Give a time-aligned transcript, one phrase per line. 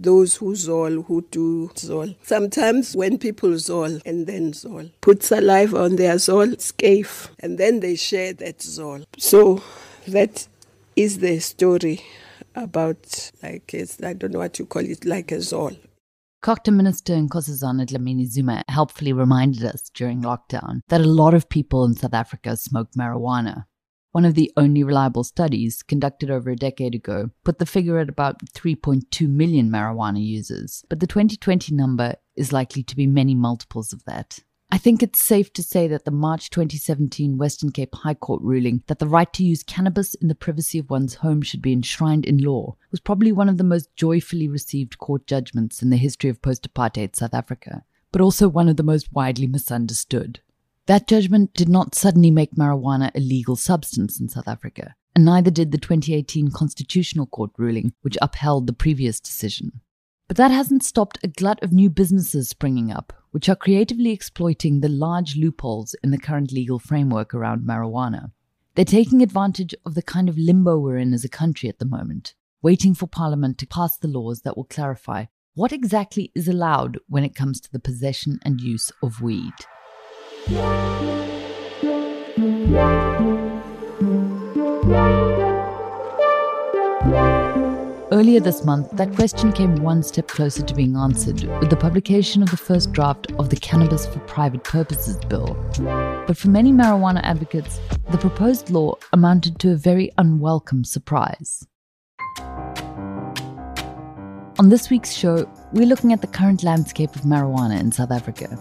[0.00, 2.16] those who zol, who do zol.
[2.22, 7.80] Sometimes when people zol and then zol, put saliva on their zol, scave, and then
[7.80, 9.04] they share that zol.
[9.18, 9.62] So
[10.08, 10.48] that
[10.96, 12.00] is the story
[12.54, 15.76] about, like, it's, I don't know what you call it, like a zol.
[16.42, 21.84] COGTA Minister Nkosazana Dlamini Zuma helpfully reminded us during lockdown that a lot of people
[21.84, 23.64] in South Africa smoke marijuana.
[24.12, 28.08] One of the only reliable studies, conducted over a decade ago, put the figure at
[28.08, 33.92] about 3.2 million marijuana users, but the 2020 number is likely to be many multiples
[33.92, 34.40] of that.
[34.72, 38.82] I think it's safe to say that the March 2017 Western Cape High Court ruling
[38.86, 42.24] that the right to use cannabis in the privacy of one's home should be enshrined
[42.24, 46.30] in law was probably one of the most joyfully received court judgments in the history
[46.30, 50.40] of post apartheid South Africa, but also one of the most widely misunderstood.
[50.90, 55.48] That judgment did not suddenly make marijuana a legal substance in South Africa, and neither
[55.48, 59.82] did the 2018 Constitutional Court ruling, which upheld the previous decision.
[60.26, 64.80] But that hasn't stopped a glut of new businesses springing up, which are creatively exploiting
[64.80, 68.32] the large loopholes in the current legal framework around marijuana.
[68.74, 71.84] They're taking advantage of the kind of limbo we're in as a country at the
[71.84, 76.98] moment, waiting for Parliament to pass the laws that will clarify what exactly is allowed
[77.08, 79.54] when it comes to the possession and use of weed.
[88.12, 92.42] Earlier this month, that question came one step closer to being answered with the publication
[92.42, 95.54] of the first draft of the Cannabis for Private Purposes Bill.
[96.26, 97.78] But for many marijuana advocates,
[98.10, 101.66] the proposed law amounted to a very unwelcome surprise.
[104.58, 108.58] On this week's show, we're looking at the current landscape of marijuana in South Africa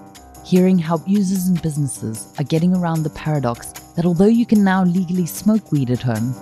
[0.49, 4.83] hearing how users and businesses are getting around the paradox that although you can now
[4.83, 6.33] legally smoke weed at home,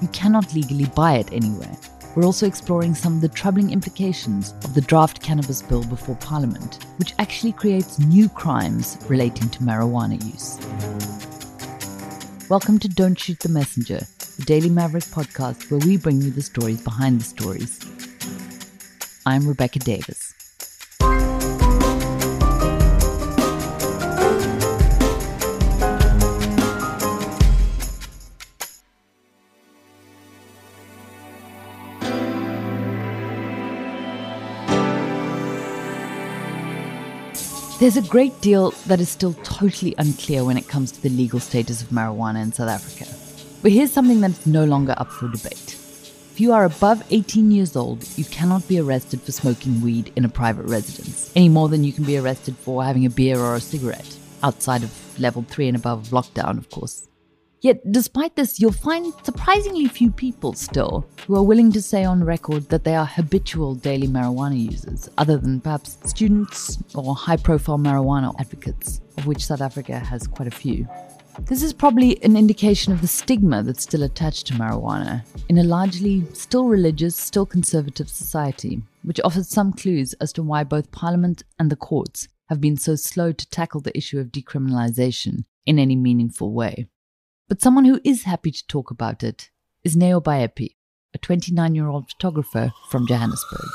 [0.00, 1.76] you cannot legally buy it anywhere.
[2.14, 6.82] We're also exploring some of the troubling implications of the draft cannabis bill before Parliament,
[6.96, 10.58] which actually creates new crimes relating to marijuana use.
[12.48, 14.00] Welcome to Don't Shoot the Messenger,
[14.38, 17.80] the Daily Maverick podcast where we bring you the stories behind the stories.
[19.26, 20.25] I'm Rebecca Davis.
[37.86, 41.38] There's a great deal that is still totally unclear when it comes to the legal
[41.38, 43.06] status of marijuana in South Africa.
[43.62, 45.74] But here's something that's no longer up for debate.
[46.32, 50.24] If you are above 18 years old, you cannot be arrested for smoking weed in
[50.24, 53.54] a private residence, any more than you can be arrested for having a beer or
[53.54, 57.06] a cigarette, outside of level 3 and above lockdown, of course.
[57.66, 62.22] Yet, despite this, you'll find surprisingly few people still who are willing to say on
[62.22, 67.76] record that they are habitual daily marijuana users, other than perhaps students or high profile
[67.76, 70.86] marijuana advocates, of which South Africa has quite a few.
[71.40, 75.64] This is probably an indication of the stigma that's still attached to marijuana in a
[75.64, 81.42] largely still religious, still conservative society, which offers some clues as to why both Parliament
[81.58, 85.96] and the courts have been so slow to tackle the issue of decriminalization in any
[85.96, 86.86] meaningful way.
[87.48, 89.50] But someone who is happy to talk about it
[89.84, 90.74] is Neo Bayepi,
[91.14, 93.68] a 29 year old photographer from Johannesburg.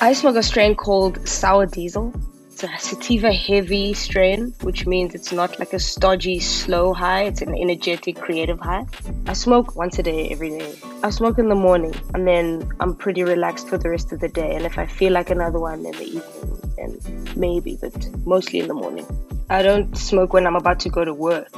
[0.00, 2.14] I smoke a strain called Sour Diesel.
[2.52, 7.24] It's a sativa heavy strain, which means it's not like a stodgy, slow high.
[7.24, 8.86] It's an energetic, creative high.
[9.26, 10.78] I smoke once a day, every day.
[11.02, 14.28] I smoke in the morning, and then I'm pretty relaxed for the rest of the
[14.28, 14.54] day.
[14.54, 18.68] And if I feel like another one in the evening, then maybe, but mostly in
[18.68, 19.06] the morning.
[19.50, 21.50] I don't smoke when I'm about to go to work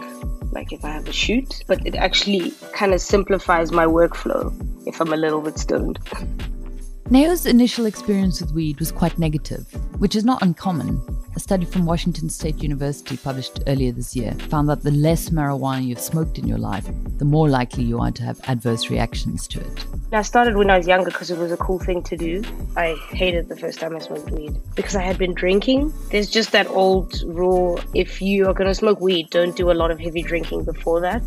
[0.59, 4.53] like if I have a shoot, but it actually kind of simplifies my workflow
[4.89, 6.01] if I'm a little bit stoned.
[7.11, 9.67] Neo's initial experience with weed was quite negative,
[9.99, 11.01] which is not uncommon.
[11.35, 15.87] A study from Washington State University published earlier this year found that the less marijuana
[15.87, 16.87] you've smoked in your life,
[17.17, 19.87] the more likely you are to have adverse reactions to it.
[20.13, 22.43] I started when I was younger because it was a cool thing to do.
[22.77, 25.95] I hated the first time I smoked weed because I had been drinking.
[26.11, 29.73] There's just that old rule if you are going to smoke weed, don't do a
[29.73, 31.23] lot of heavy drinking before that.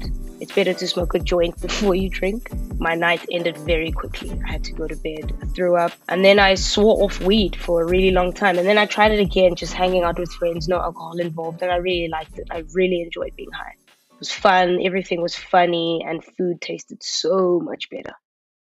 [0.51, 2.49] It's better to smoke a joint before you drink.
[2.77, 4.37] My night ended very quickly.
[4.45, 7.55] I had to go to bed, I threw up, and then I swore off weed
[7.55, 8.57] for a really long time.
[8.57, 11.71] And then I tried it again, just hanging out with friends, no alcohol involved, and
[11.71, 12.49] I really liked it.
[12.51, 13.75] I really enjoyed being high.
[14.11, 18.13] It was fun, everything was funny, and food tasted so much better.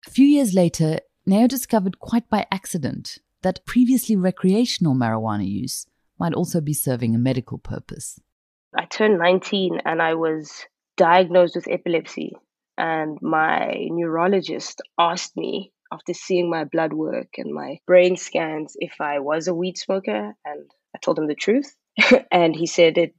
[0.08, 5.86] A few years later, Neo discovered quite by accident that previously recreational marijuana use
[6.18, 8.18] might also be serving a medical purpose.
[8.74, 10.66] I turned 19 and I was
[10.96, 12.32] diagnosed with epilepsy
[12.78, 19.00] and my neurologist asked me after seeing my blood work and my brain scans if
[19.00, 20.34] I was a weed smoker.
[20.44, 21.74] And I told him the truth.
[22.30, 23.14] and he said it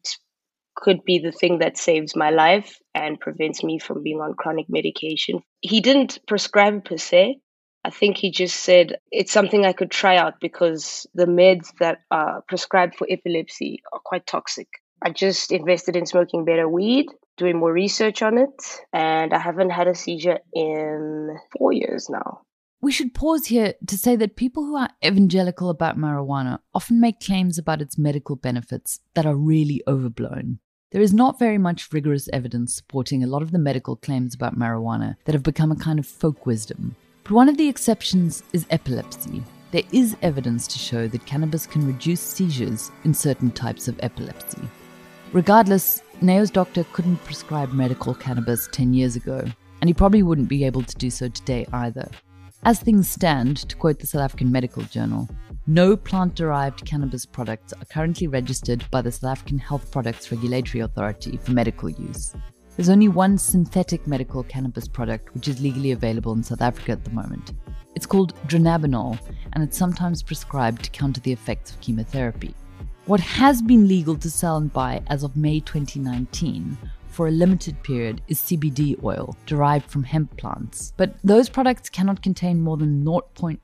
[0.76, 4.68] could be the thing that saves my life and prevents me from being on chronic
[4.70, 5.42] medication.
[5.62, 7.40] He didn't prescribe per se.
[7.84, 12.00] I think he just said it's something I could try out because the meds that
[12.12, 14.68] are prescribed for epilepsy are quite toxic.
[15.02, 17.08] I just invested in smoking better weed,
[17.38, 22.42] doing more research on it, and I haven't had a seizure in four years now.
[22.80, 27.20] We should pause here to say that people who are evangelical about marijuana often make
[27.20, 30.60] claims about its medical benefits that are really overblown.
[30.92, 34.58] There is not very much rigorous evidence supporting a lot of the medical claims about
[34.58, 36.96] marijuana that have become a kind of folk wisdom.
[37.24, 39.44] But one of the exceptions is epilepsy.
[39.72, 44.62] There is evidence to show that cannabis can reduce seizures in certain types of epilepsy.
[45.34, 49.44] Regardless, Neo's doctor couldn't prescribe medical cannabis 10 years ago,
[49.82, 52.10] and he probably wouldn't be able to do so today either.
[52.64, 55.30] As things stand, to quote the South African Medical Journal,
[55.68, 60.82] no plant derived cannabis products are currently registered by the South African Health Products Regulatory
[60.82, 62.34] Authority for medical use.
[62.78, 67.04] There's only one synthetic medical cannabis product which is legally available in South Africa at
[67.04, 67.54] the moment.
[67.96, 69.20] It's called dronabinol,
[69.54, 72.56] and it's sometimes prescribed to counter the effects of chemotherapy.
[73.08, 76.78] What has been legal to sell and buy as of May 2019
[77.08, 80.92] for a limited period is CBD oil derived from hemp plants.
[80.98, 83.64] But those products cannot contain more than 0.001%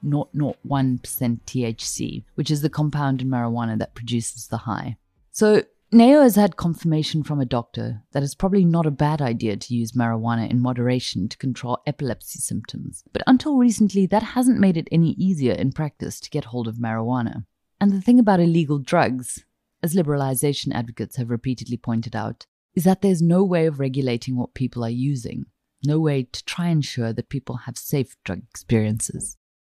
[1.46, 4.96] THC, which is the compound in marijuana that produces the high.
[5.34, 9.58] So Neo has had confirmation from a doctor that it's probably not a bad idea
[9.58, 14.78] to use marijuana in moderation to control epilepsy symptoms, but until recently, that hasn't made
[14.78, 17.44] it any easier in practice to get hold of marijuana.
[17.84, 19.44] And the thing about illegal drugs,
[19.84, 22.46] as liberalization advocates have repeatedly pointed out,
[22.76, 25.48] is that there's no way of regulating what people are using,
[25.86, 29.36] no way to try and ensure that people have safe drug experiences.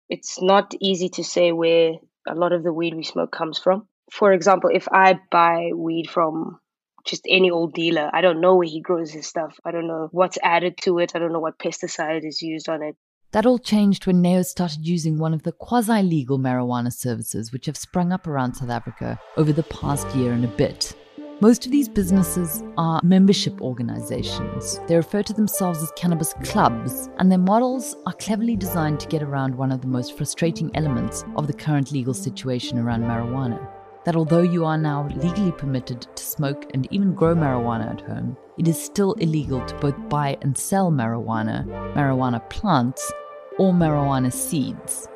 [0.08, 1.94] It's not easy to say where
[2.28, 6.10] a lot of the weed we smoke comes from for example, if I buy weed
[6.10, 6.60] from
[7.06, 9.60] just any old dealer, I don't know where he grows his stuff.
[9.66, 11.16] I don't know what's added to it.
[11.16, 12.96] I don't know what pesticide is used on it.
[13.32, 17.66] That all changed when Neo started using one of the quasi legal marijuana services which
[17.66, 20.96] have sprung up around South Africa over the past year and a bit.
[21.42, 24.80] Most of these businesses are membership organizations.
[24.88, 29.22] They refer to themselves as cannabis clubs, and their models are cleverly designed to get
[29.22, 33.75] around one of the most frustrating elements of the current legal situation around marijuana
[34.06, 38.38] that although you are now legally permitted to smoke and even grow marijuana at home,
[38.58, 41.66] it is still illegal to both buy and sell marijuana,
[41.96, 43.12] marijuana plants,
[43.58, 45.08] or marijuana seeds.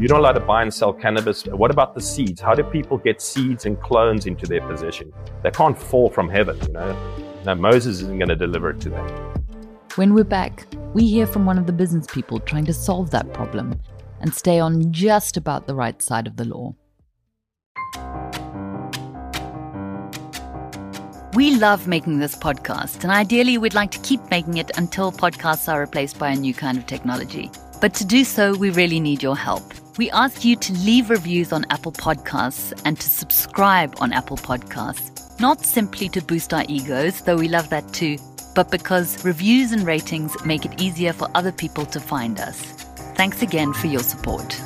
[0.00, 1.44] You're not allowed to buy and sell cannabis.
[1.46, 2.40] What about the seeds?
[2.40, 5.12] How do people get seeds and clones into their possession?
[5.42, 6.96] They can't fall from heaven, you know.
[7.44, 9.34] No, Moses isn't going to deliver it to them.
[9.96, 13.32] When we're back, we hear from one of the business people trying to solve that
[13.32, 13.80] problem
[14.20, 16.74] and stay on just about the right side of the law.
[21.34, 25.72] We love making this podcast, and ideally, we'd like to keep making it until podcasts
[25.72, 27.50] are replaced by a new kind of technology.
[27.80, 29.62] But to do so, we really need your help.
[29.98, 35.38] We ask you to leave reviews on Apple Podcasts and to subscribe on Apple Podcasts,
[35.38, 38.16] not simply to boost our egos, though we love that too,
[38.54, 42.77] but because reviews and ratings make it easier for other people to find us.
[43.18, 44.62] Thanks again for your support.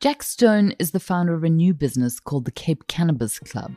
[0.00, 3.76] Jack Stone is the founder of a new business called the Cape Cannabis Club.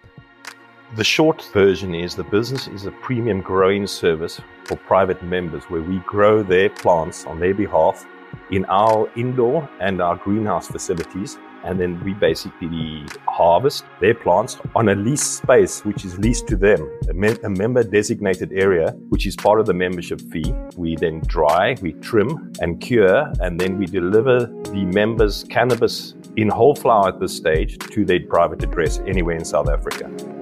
[0.95, 5.81] The short version is the business is a premium growing service for private members where
[5.81, 8.07] we grow their plants on their behalf
[8.51, 14.89] in our indoor and our greenhouse facilities and then we basically harvest their plants on
[14.89, 19.35] a leased space which is leased to them a, a, member designated area which is
[19.35, 20.53] part of the membership fee.
[20.75, 26.49] We then dry we trim and cure and then we deliver the members cannabis in
[26.49, 30.32] whole flower at this stage to their private address anywhere in south africa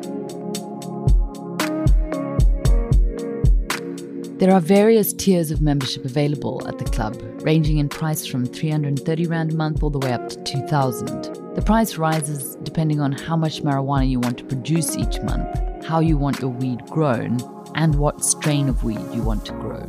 [4.42, 9.28] There are various tiers of membership available at the club, ranging in price from 330
[9.28, 11.54] Rand a month all the way up to 2000.
[11.54, 16.00] The price rises depending on how much marijuana you want to produce each month, how
[16.00, 17.38] you want your weed grown,
[17.76, 19.86] and what strain of weed you want to grow.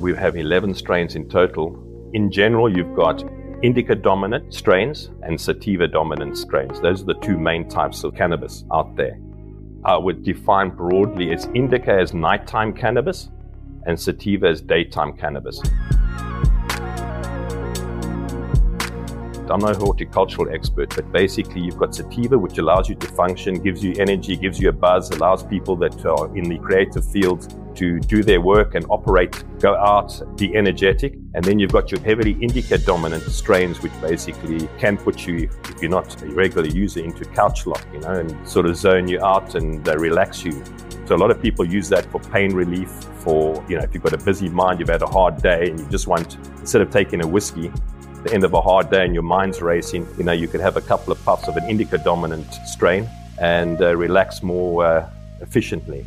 [0.00, 2.10] We have 11 strains in total.
[2.12, 3.24] In general, you've got
[3.62, 6.78] indica dominant strains and sativa dominant strains.
[6.82, 9.18] Those are the two main types of cannabis out there.
[9.86, 13.30] Uh, I would define broadly as indica as nighttime cannabis,
[13.86, 15.60] and sativa is daytime cannabis.
[19.50, 23.84] I'm no horticultural expert, but basically you've got sativa, which allows you to function, gives
[23.84, 28.00] you energy, gives you a buzz, allows people that are in the creative fields to
[28.00, 31.14] do their work and operate, go out, be energetic.
[31.34, 35.82] And then you've got your heavily indica dominant strains, which basically can put you, if
[35.82, 39.22] you're not a regular user, into couch lock, you know, and sort of zone you
[39.22, 40.62] out and uh, relax you.
[41.06, 44.02] So a lot of people use that for pain relief, for, you know, if you've
[44.02, 46.90] got a busy mind, you've had a hard day and you just want, instead of
[46.90, 47.72] taking a whiskey,
[48.22, 50.76] the end of a hard day and your mind's racing, you know, you could have
[50.76, 56.06] a couple of puffs of an indica dominant strain and uh, relax more uh, efficiently.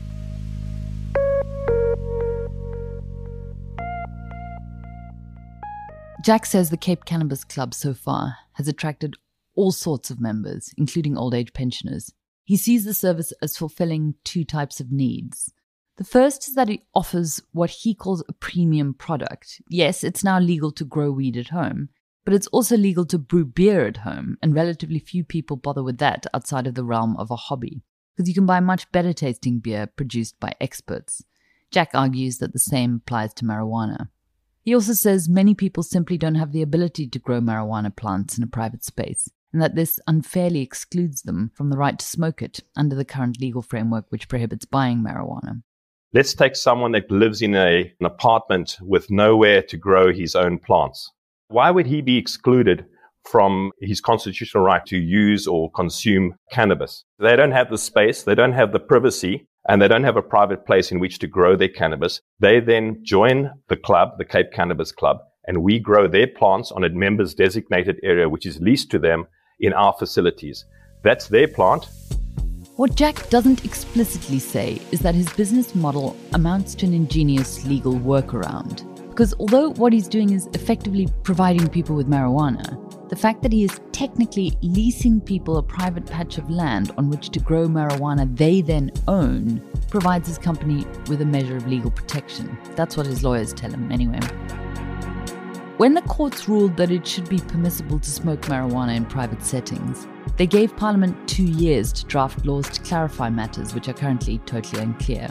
[6.24, 9.16] Jack says the Cape Cannabis Club so far has attracted
[9.56, 12.14] all sorts of members, including old age pensioners.
[12.46, 15.52] He sees the service as fulfilling two types of needs.
[15.98, 19.62] The first is that it offers what he calls a premium product.
[19.68, 21.90] Yes, it's now legal to grow weed at home,
[22.24, 25.98] but it's also legal to brew beer at home, and relatively few people bother with
[25.98, 27.82] that outside of the realm of a hobby,
[28.16, 31.24] because you can buy much better tasting beer produced by experts.
[31.72, 34.10] Jack argues that the same applies to marijuana.
[34.62, 38.44] He also says many people simply don't have the ability to grow marijuana plants in
[38.44, 42.60] a private space, and that this unfairly excludes them from the right to smoke it
[42.76, 45.64] under the current legal framework which prohibits buying marijuana.
[46.14, 50.60] Let's take someone that lives in a, an apartment with nowhere to grow his own
[50.60, 51.10] plants.
[51.48, 52.86] Why would he be excluded
[53.24, 57.06] from his constitutional right to use or consume cannabis?
[57.18, 60.22] They don't have the space, they don't have the privacy, and they don't have a
[60.22, 62.20] private place in which to grow their cannabis.
[62.42, 66.84] They then join the club, the Cape Cannabis Club, and we grow their plants on
[66.84, 69.28] a member's designated area, which is leased to them
[69.60, 70.66] in our facilities.
[71.04, 71.88] That's their plant.
[72.78, 77.94] What Jack doesn't explicitly say is that his business model amounts to an ingenious legal
[77.94, 78.84] workaround.
[79.10, 83.64] Because although what he's doing is effectively providing people with marijuana, the fact that he
[83.64, 88.60] is technically leasing people a private patch of land on which to grow marijuana they
[88.60, 92.58] then own provides his company with a measure of legal protection.
[92.76, 94.20] That's what his lawyers tell him, anyway.
[95.78, 100.08] When the courts ruled that it should be permissible to smoke marijuana in private settings,
[100.38, 104.82] they gave Parliament two years to draft laws to clarify matters which are currently totally
[104.82, 105.28] unclear,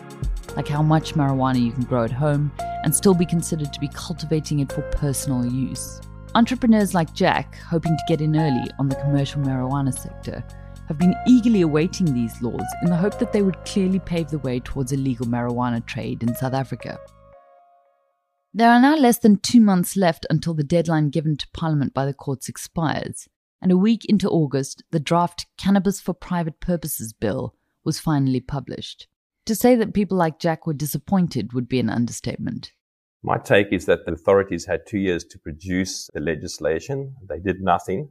[0.55, 3.89] like how much marijuana you can grow at home and still be considered to be
[3.89, 6.03] cultivating it for personal use.
[6.35, 10.45] Entrepreneurs like Jack, hoping to get in early on the commercial marijuana sector,
[10.89, 14.39] have been eagerly awaiting these laws in the hope that they would clearly pave the
[14.41, 16.99] way towards a legal marijuana trade in South Africa.
[18.57, 22.07] There are now less than two months left until the deadline given to Parliament by
[22.07, 23.29] the courts expires,
[23.61, 29.09] and a week into August, the draft Cannabis for Private Purposes bill was finally published.
[29.47, 32.71] To say that people like Jack were disappointed would be an understatement.
[33.25, 37.17] My take is that the authorities had two years to produce the legislation.
[37.29, 38.11] They did nothing.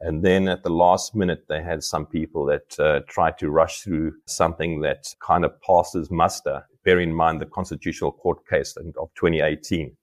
[0.00, 3.80] And then at the last minute, they had some people that uh, tried to rush
[3.80, 9.10] through something that kind of passes muster, bear in mind the Constitutional Court case of
[9.14, 9.94] 2018.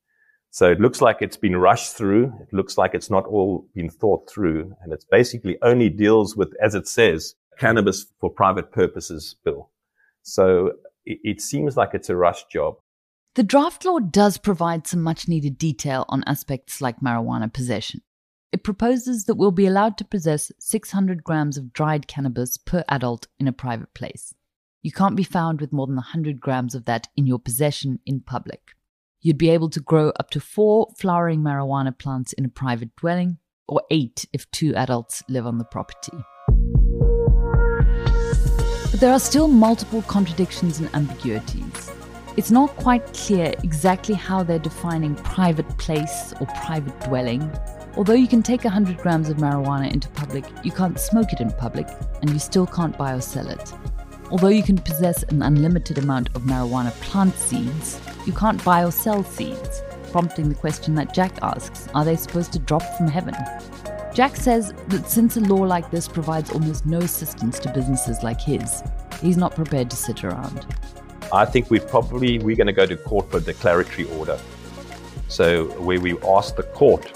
[0.51, 2.32] So it looks like it's been rushed through.
[2.42, 4.74] It looks like it's not all been thought through.
[4.82, 9.72] And it's basically only deals with, as it says, cannabis for private purposes bill.
[10.22, 10.74] So
[11.06, 12.75] it, it seems like it's a rush job.
[13.36, 18.01] The draft law does provide some much needed detail on aspects like marijuana possession.
[18.58, 23.28] It proposes that we'll be allowed to possess 600 grams of dried cannabis per adult
[23.38, 24.34] in a private place.
[24.82, 28.20] You can't be found with more than 100 grams of that in your possession in
[28.22, 28.72] public.
[29.22, 33.38] You'd be able to grow up to four flowering marijuana plants in a private dwelling,
[33.68, 36.18] or eight if two adults live on the property.
[38.90, 41.92] But there are still multiple contradictions and ambiguities.
[42.38, 47.52] It's not quite clear exactly how they're defining private place or private dwelling.
[47.98, 51.50] Although you can take 100 grams of marijuana into public, you can't smoke it in
[51.54, 51.88] public,
[52.22, 53.74] and you still can't buy or sell it.
[54.30, 58.92] Although you can possess an unlimited amount of marijuana plant seeds, you can't buy or
[58.92, 63.34] sell seeds, prompting the question that Jack asks are they supposed to drop from heaven?
[64.13, 68.39] Jack says that since a law like this provides almost no assistance to businesses like
[68.39, 68.84] his,
[69.24, 70.68] he's not prepared to sit around.
[71.34, 74.38] I think we probably we're going to go to court for a declaratory order.
[75.30, 77.12] So where we ask the court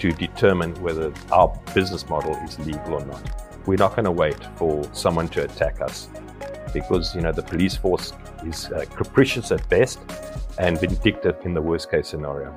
[0.00, 3.22] to determine whether our business model is legal or not.
[3.66, 6.08] We're not going to wait for someone to attack us
[6.72, 8.12] because you know the police force
[8.44, 9.98] is uh, capricious at best
[10.58, 12.50] and vindictive in the worst case scenario.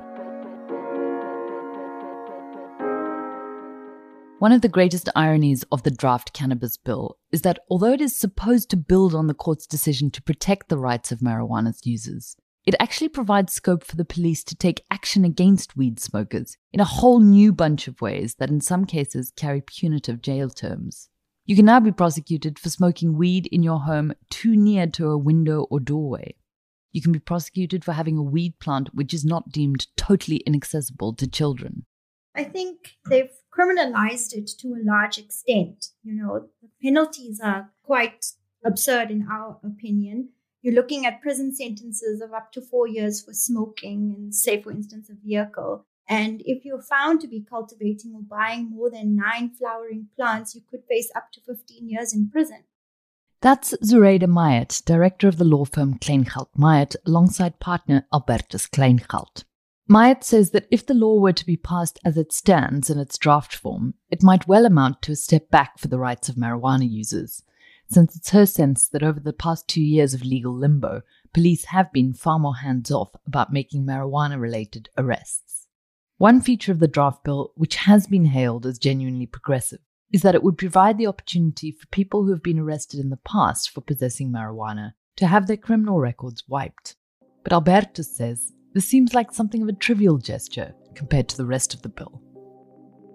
[4.38, 8.14] One of the greatest ironies of the draft cannabis bill is that although it is
[8.14, 12.36] supposed to build on the court's decision to protect the rights of marijuana's users,
[12.66, 16.84] it actually provides scope for the police to take action against weed smokers in a
[16.84, 21.08] whole new bunch of ways that in some cases carry punitive jail terms.
[21.44, 25.18] You can now be prosecuted for smoking weed in your home too near to a
[25.18, 26.36] window or doorway.
[26.90, 31.12] You can be prosecuted for having a weed plant which is not deemed totally inaccessible
[31.14, 31.84] to children.
[32.34, 35.88] I think they've criminalized it to a large extent.
[36.02, 38.24] You know, the penalties are quite
[38.64, 40.30] absurd in our opinion.
[40.64, 44.70] You're looking at prison sentences of up to four years for smoking and, say, for
[44.70, 45.84] instance, a vehicle.
[46.08, 50.62] And if you're found to be cultivating or buying more than nine flowering plants, you
[50.66, 52.64] could face up to 15 years in prison.
[53.42, 59.44] That's Zureida Myatt, director of the law firm Kleingeld Myatt, alongside partner Albertus Kleingeld.
[59.86, 63.18] Myatt says that if the law were to be passed as it stands in its
[63.18, 66.90] draft form, it might well amount to a step back for the rights of marijuana
[66.90, 67.42] users,
[67.94, 71.92] since it's her sense that over the past two years of legal limbo, police have
[71.92, 75.68] been far more hands off about making marijuana related arrests.
[76.18, 79.80] One feature of the draft bill, which has been hailed as genuinely progressive,
[80.12, 83.16] is that it would provide the opportunity for people who have been arrested in the
[83.16, 86.96] past for possessing marijuana to have their criminal records wiped.
[87.42, 91.74] But Albertus says this seems like something of a trivial gesture compared to the rest
[91.74, 92.22] of the bill.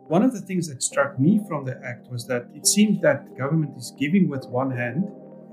[0.10, 3.30] One of the things that struck me from the act was that it seems that
[3.30, 5.04] the government is giving with one hand.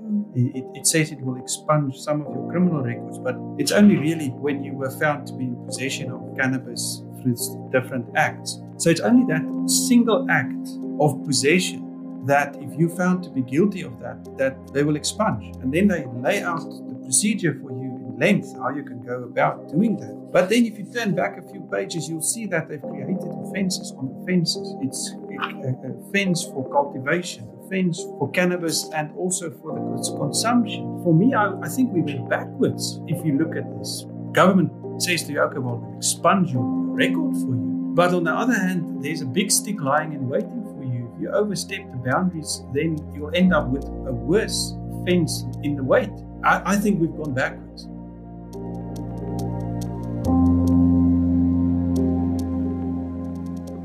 [0.01, 0.35] Mm.
[0.35, 4.29] It, it, says it will expunge some of your criminal records, but it's only really
[4.29, 7.35] when you were found to be in possession of cannabis through
[7.71, 8.59] different acts.
[8.77, 13.83] So it's only that single act of possession that if you found to be guilty
[13.83, 15.55] of that, that they will expunge.
[15.57, 19.21] And then they lay out the procedure for you in length how you can go
[19.21, 20.16] about doing that.
[20.31, 23.93] But then, if you turn back a few pages, you'll see that they've created fences
[23.97, 24.75] on the fences.
[24.81, 31.01] It's a, fence for cultivation, a fence for cannabis, and also for the consumption.
[31.03, 34.05] For me, I, I think we went backwards if you look at this.
[34.31, 37.91] Government says to you, okay, well, we'll expunge your record for you.
[37.95, 41.11] But on the other hand, there's a big stick lying and waiting for you.
[41.15, 45.83] If you overstep the boundaries, then you'll end up with a worse fence in the
[45.83, 46.11] wait.
[46.43, 47.87] I, I think we've gone backwards.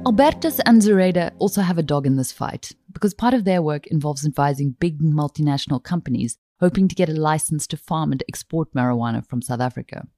[0.04, 3.86] Albertus and Zureida also have a dog in this fight because part of their work
[3.86, 9.24] involves advising big multinational companies hoping to get a license to farm and export marijuana
[9.24, 10.08] from South Africa.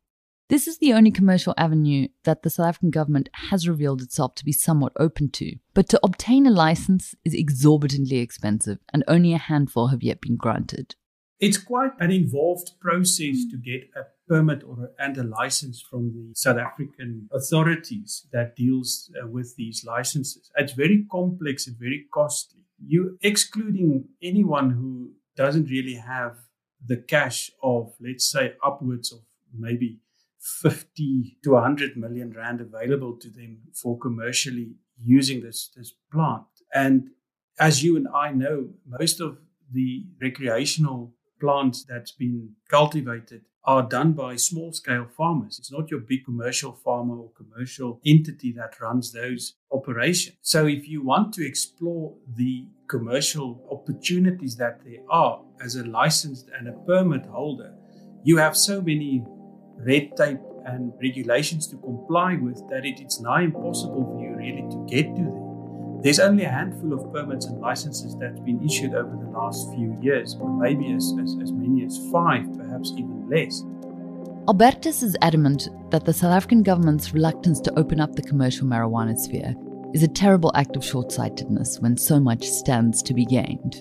[0.48, 4.44] This is the only commercial avenue that the South African government has revealed itself to
[4.44, 5.56] be somewhat open to.
[5.74, 10.36] But to obtain a license is exorbitantly expensive, and only a handful have yet been
[10.36, 10.96] granted.
[11.40, 16.34] It's quite an involved process to get a permit or and a license from the
[16.34, 20.50] South African authorities that deals uh, with these licenses.
[20.56, 22.60] It's very complex and very costly.
[22.78, 26.36] You excluding anyone who doesn't really have
[26.86, 29.20] the cash of, let's say, upwards of
[29.56, 30.00] maybe
[30.40, 36.44] 50 to 100 million rand available to them for commercially using this, this plant.
[36.74, 37.10] And
[37.58, 39.38] as you and I know, most of
[39.72, 45.58] the recreational plants that's been cultivated are done by small scale farmers.
[45.58, 50.36] It's not your big commercial farmer or commercial entity that runs those operations.
[50.42, 56.50] So if you want to explore the commercial opportunities that there are as a licensed
[56.58, 57.74] and a permit holder,
[58.22, 59.24] you have so many
[59.78, 64.86] red tape and regulations to comply with that it's now impossible for you really to
[64.88, 65.43] get to there.
[66.04, 69.98] There's only a handful of permits and licenses that's been issued over the last few
[70.02, 73.62] years, maybe as, as, as many as five, perhaps even less.
[74.46, 79.16] Albertus is adamant that the South African government's reluctance to open up the commercial marijuana
[79.16, 79.54] sphere
[79.94, 83.76] is a terrible act of short sightedness when so much stands to be gained.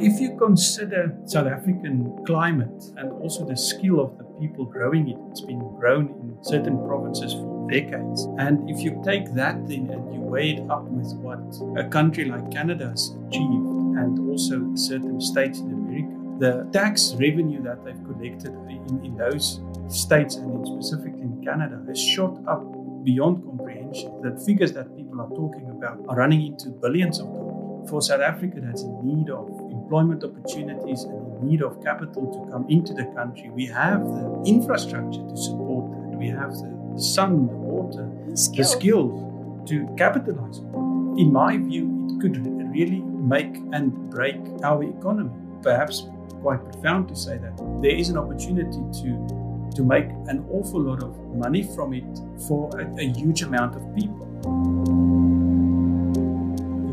[0.00, 5.18] If you consider South African climate and also the skill of the people growing it,
[5.30, 8.28] it's been grown in certain provinces for decades.
[8.38, 11.42] And if you take that then and you weigh it up with what
[11.82, 13.68] a country like Canada has achieved
[14.00, 19.60] and also certain states in America, the tax revenue that they've collected in, in those
[19.88, 22.62] states and in specifically in Canada has shot up
[23.04, 24.10] beyond comprehension.
[24.22, 27.90] The figures that people are talking about are running into billions of dollars.
[27.90, 32.52] For South Africa, that's in need of employment opportunities and in need of capital to
[32.52, 33.50] come into the country.
[33.50, 36.16] We have the infrastructure to support that.
[36.16, 38.56] We have the sun, the water, skills.
[38.56, 41.16] the skills to capitalize on.
[41.18, 45.30] In my view, it could really make and break our economy.
[45.62, 46.06] Perhaps
[46.40, 49.42] quite profound to say that there is an opportunity to
[49.74, 52.04] to make an awful lot of money from it
[52.46, 54.26] for a, a huge amount of people.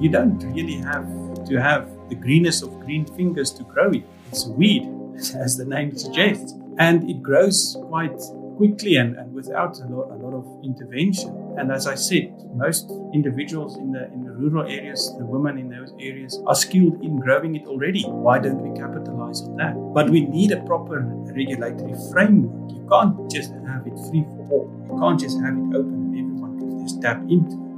[0.01, 1.05] You don't really have
[1.45, 4.03] to have the greenest of green fingers to grow it.
[4.31, 4.88] It's a weed,
[5.35, 6.53] as the name suggests.
[6.77, 8.17] And it grows quite
[8.60, 11.32] quickly and, and without a lot, a lot of intervention.
[11.58, 15.69] And as I said, most individuals in the in the rural areas, the women in
[15.69, 18.04] those areas, are skilled in growing it already.
[18.04, 19.76] Why don't we capitalize on that?
[19.93, 20.98] But we need a proper
[21.39, 22.72] regulatory framework.
[22.76, 24.67] You can't just have it free for all.
[24.89, 27.69] You can't just have it open and everyone can just tap into it.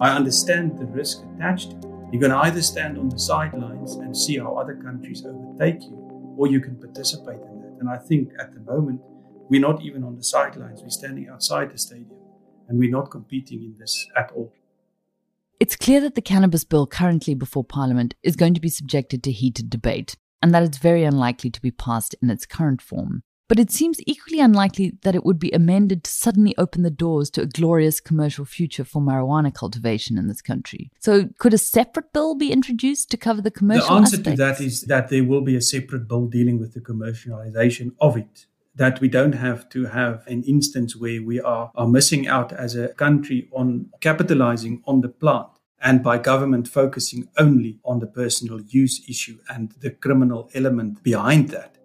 [0.00, 1.74] I understand the risk attached.
[2.12, 5.98] You're going to either stand on the sidelines and see how other countries overtake you,
[6.38, 7.74] or you can participate in that.
[7.80, 9.00] And I think at the moment,
[9.48, 10.82] we're not even on the sidelines.
[10.82, 12.18] We're standing outside the stadium
[12.68, 14.52] and we're not competing in this at all.
[15.58, 19.32] It's clear that the cannabis bill currently before Parliament is going to be subjected to
[19.32, 23.24] heated debate, and that it's very unlikely to be passed in its current form.
[23.48, 27.30] But it seems equally unlikely that it would be amended to suddenly open the doors
[27.30, 30.92] to a glorious commercial future for marijuana cultivation in this country.
[31.00, 33.88] So, could a separate bill be introduced to cover the commercial?
[33.88, 34.38] The answer aspects?
[34.38, 38.18] to that is that there will be a separate bill dealing with the commercialization of
[38.18, 38.46] it
[38.78, 42.76] that we don't have to have an instance where we are, are missing out as
[42.76, 45.48] a country on capitalizing on the plant
[45.80, 51.48] and by government focusing only on the personal use issue and the criminal element behind
[51.50, 51.76] that.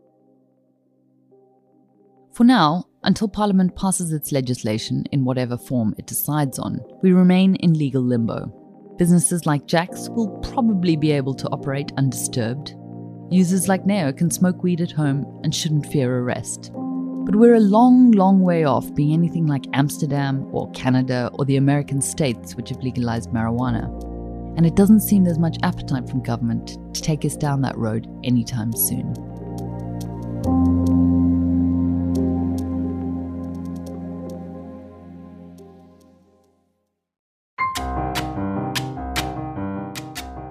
[2.31, 7.55] For now, until Parliament passes its legislation in whatever form it decides on, we remain
[7.55, 8.51] in legal limbo.
[8.97, 12.75] Businesses like Jack's will probably be able to operate undisturbed.
[13.31, 16.71] Users like Neo can smoke weed at home and shouldn't fear arrest.
[17.25, 21.55] But we're a long, long way off being anything like Amsterdam or Canada or the
[21.55, 23.87] American states which have legalized marijuana.
[24.57, 28.09] And it doesn't seem there's much appetite from government to take us down that road
[28.25, 29.13] anytime soon.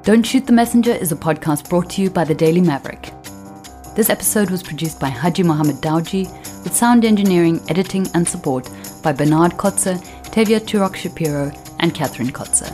[0.05, 3.13] Don't Shoot the Messenger is a podcast brought to you by the Daily Maverick.
[3.95, 8.69] This episode was produced by Haji Mohamed Dawjee with sound engineering, editing, and support
[9.03, 12.71] by Bernard Kotze, Tevya Turok Shapiro, and Kathryn Kotze.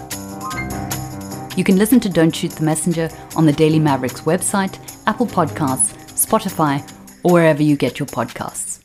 [1.56, 5.94] You can listen to Don't Shoot the Messenger on the Daily Mavericks website, Apple Podcasts,
[6.14, 6.88] Spotify,
[7.24, 8.78] or wherever you get your podcasts.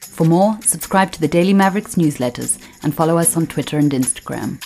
[0.00, 4.62] For more, subscribe to the Daily Mavericks newsletters and follow us on Twitter and Instagram.